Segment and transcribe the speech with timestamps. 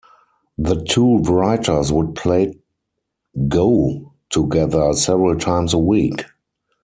[0.57, 2.57] The two writers would play
[3.47, 6.23] go together several times a week.